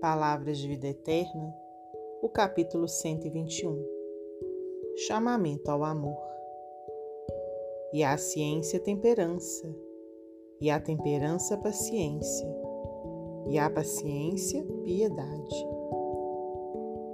Palavras 0.00 0.58
de 0.58 0.66
Vida 0.66 0.88
Eterna, 0.88 1.54
o 2.20 2.28
capítulo 2.28 2.88
121 2.88 3.80
Chamamento 5.06 5.70
ao 5.70 5.84
Amor. 5.84 6.18
E 7.92 8.02
a 8.02 8.16
ciência, 8.16 8.80
temperança, 8.80 9.72
e 10.60 10.70
a 10.70 10.80
temperança, 10.80 11.56
paciência, 11.56 12.48
e 13.48 13.58
a 13.58 13.70
paciência, 13.70 14.64
piedade. 14.82 15.66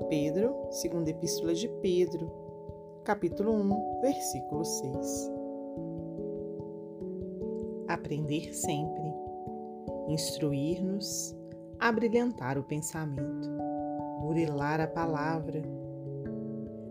Pedro, 0.09 0.55
segunda 0.71 1.11
Epístola 1.11 1.53
de 1.53 1.69
Pedro, 1.83 2.33
capítulo 3.05 3.53
1, 3.53 4.01
versículo 4.01 4.65
6. 4.65 5.31
Aprender 7.87 8.55
sempre, 8.55 9.13
instruir-nos, 10.09 11.39
abrilhantar 11.81 12.59
o 12.59 12.63
pensamento, 12.63 13.49
burilar 14.21 14.81
a 14.83 14.87
palavra, 14.87 15.63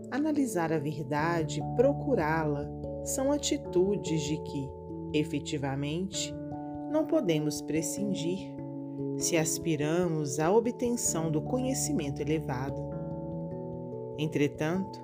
analisar 0.10 0.74
a 0.74 0.80
verdade, 0.80 1.62
procurá-la, 1.76 2.68
são 3.04 3.32
atitudes 3.32 4.22
de 4.22 4.38
que, 4.38 4.70
efetivamente, 5.14 6.36
não 6.92 7.06
podemos 7.06 7.62
prescindir 7.62 8.52
se 9.20 9.38
aspiramos 9.38 10.40
à 10.40 10.52
obtenção 10.52 11.30
do 11.30 11.42
conhecimento 11.42 12.22
elevado. 12.22 12.90
Entretanto, 14.18 15.00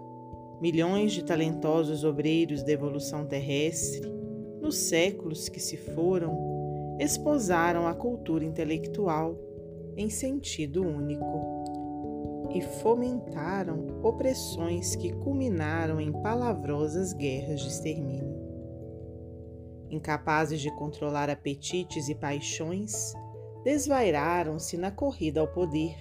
milhões 0.60 1.12
de 1.12 1.24
talentosos 1.24 2.04
obreiros 2.04 2.64
da 2.64 2.72
evolução 2.72 3.26
terrestre, 3.26 4.12
nos 4.60 4.78
séculos 4.78 5.48
que 5.48 5.60
se 5.60 5.77
foram, 5.77 6.98
esposaram 6.99 7.86
a 7.86 7.94
cultura 7.94 8.44
intelectual 8.44 9.38
em 9.96 10.10
sentido 10.10 10.82
único 10.82 11.65
e 12.54 12.62
fomentaram 12.62 13.99
opressões 14.04 14.96
que 14.96 15.12
culminaram 15.12 15.99
em 15.99 16.12
palavrosas 16.12 17.13
guerras 17.13 17.60
de 17.62 17.68
extermínio. 17.68 18.35
Incapazes 19.90 20.62
de 20.62 20.71
controlar 20.76 21.29
apetites 21.29 22.07
e 22.10 22.15
paixões, 22.15 23.13
desvairaram-se 23.63 24.77
na 24.77 24.91
corrida 24.91 25.41
ao 25.41 25.48
poder, 25.48 25.98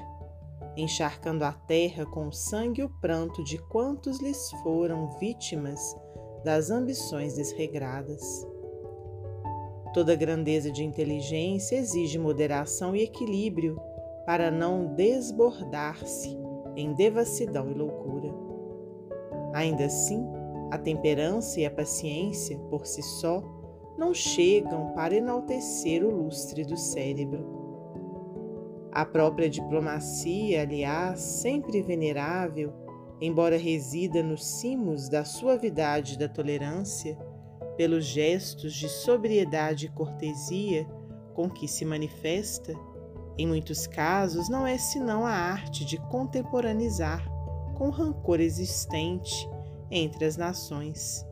encharcando 0.77 1.45
a 1.45 1.53
terra 1.53 2.05
com 2.07 2.29
o 2.29 2.33
sangue 2.33 2.81
e 2.81 2.85
o 2.85 2.89
pranto 3.01 3.43
de 3.45 3.59
quantos 3.69 4.21
lhes 4.21 4.51
foram 4.63 5.09
vítimas 5.19 5.81
das 6.45 6.71
ambições 6.71 7.35
desregradas. 7.35 8.23
Toda 9.95 10.17
grandeza 10.17 10.73
de 10.73 10.83
inteligência 10.83 11.77
exige 11.77 12.19
moderação 12.19 12.97
e 12.97 13.03
equilíbrio 13.03 13.81
para 14.27 14.51
não 14.51 14.93
desbordar-se 14.95 16.37
em 16.75 16.93
devassidão 16.95 17.71
e 17.71 17.75
loucura. 17.75 18.35
Ainda 19.55 19.85
assim, 19.85 20.27
a 20.73 20.77
temperança 20.77 21.61
e 21.61 21.67
a 21.67 21.71
paciência, 21.71 22.59
por 22.69 22.85
si 22.85 23.05
só, 23.05 23.41
não 23.97 24.13
chegam 24.13 24.93
para 24.95 25.15
enaltecer 25.15 26.05
o 26.05 26.11
lustre 26.11 26.65
do 26.65 26.77
cérebro. 26.77 27.47
A 28.91 29.05
própria 29.05 29.49
diplomacia, 29.49 30.63
aliás, 30.63 31.21
sempre 31.21 31.81
venerável, 31.83 32.73
embora 33.21 33.57
resida 33.57 34.25
nos 34.25 34.45
cimos 34.45 35.09
da 35.09 35.25
suavidade 35.25 36.15
e 36.15 36.19
da 36.19 36.29
tolerância, 36.29 37.17
pelos 37.77 38.05
gestos 38.05 38.75
de 38.75 38.89
sobriedade 38.89 39.87
e 39.87 39.91
cortesia 39.91 40.87
com 41.35 41.51
que 41.51 41.67
se 41.67 41.85
manifesta, 41.85 42.75
em 43.37 43.47
muitos 43.47 43.87
casos 43.87 44.49
não 44.49 44.67
é 44.67 44.79
senão 44.79 45.27
a 45.27 45.33
arte 45.33 45.85
de 45.85 45.99
contemporaneizar 46.09 47.29
com 47.75 47.89
o 47.89 47.91
rancor 47.91 48.41
existente 48.41 49.49
entre 49.91 50.25
as 50.25 50.37
nações, 50.37 51.27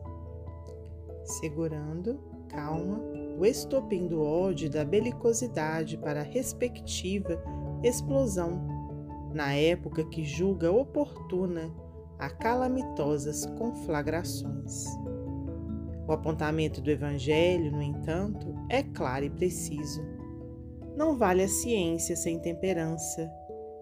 segurando, 1.23 2.19
calma, 2.49 2.99
o 3.39 3.45
estopim 3.45 4.07
do 4.07 4.21
ódio 4.21 4.67
e 4.67 4.69
da 4.69 4.85
belicosidade 4.85 5.97
para 5.97 6.19
a 6.19 6.23
respectiva 6.23 7.41
explosão, 7.81 8.67
na 9.33 9.53
época 9.53 10.03
que 10.05 10.23
julga 10.23 10.71
oportuna 10.71 11.73
a 12.19 12.29
calamitosas 12.29 13.45
conflagrações. 13.57 14.85
O 16.07 16.11
apontamento 16.11 16.81
do 16.81 16.91
Evangelho, 16.91 17.71
no 17.71 17.81
entanto, 17.81 18.53
é 18.69 18.83
claro 18.83 19.23
e 19.23 19.29
preciso. 19.29 20.03
Não 20.97 21.17
vale 21.17 21.43
a 21.43 21.47
ciência 21.47 22.15
sem 22.15 22.39
temperança, 22.39 23.31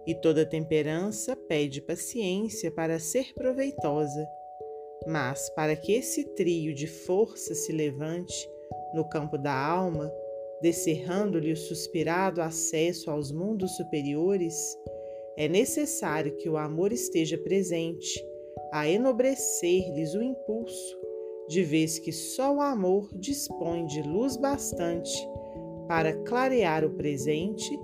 e 0.05 0.13
toda 0.13 0.45
temperança 0.45 1.35
pede 1.35 1.81
paciência 1.81 2.71
para 2.71 2.99
ser 2.99 3.33
proveitosa. 3.33 4.27
Mas 5.07 5.49
para 5.51 5.75
que 5.75 5.93
esse 5.93 6.23
trio 6.35 6.75
de 6.75 6.85
força 6.85 7.55
se 7.55 7.71
levante 7.71 8.47
no 8.93 9.07
campo 9.09 9.37
da 9.37 9.53
alma, 9.53 10.11
descerrando-lhe 10.61 11.51
o 11.51 11.57
suspirado 11.57 12.39
acesso 12.39 13.09
aos 13.09 13.31
mundos 13.31 13.75
superiores, 13.77 14.55
é 15.35 15.47
necessário 15.47 16.37
que 16.37 16.47
o 16.47 16.57
amor 16.57 16.93
esteja 16.93 17.37
presente, 17.39 18.23
a 18.71 18.87
enobrecer-lhes 18.87 20.13
o 20.13 20.21
impulso 20.21 21.00
de 21.51 21.63
vez 21.63 21.99
que 21.99 22.13
só 22.13 22.55
o 22.55 22.61
amor 22.61 23.09
dispõe 23.13 23.85
de 23.85 24.01
luz 24.01 24.37
bastante 24.37 25.11
para 25.85 26.13
clarear 26.23 26.85
o 26.85 26.91
presente, 26.91 27.77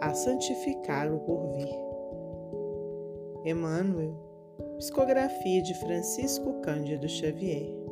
a 0.00 0.12
santificar 0.12 1.14
o 1.14 1.20
porvir. 1.20 1.68
Emmanuel, 3.44 4.16
psicografia 4.78 5.62
de 5.62 5.74
Francisco 5.74 6.60
Cândido 6.60 7.08
Xavier. 7.08 7.83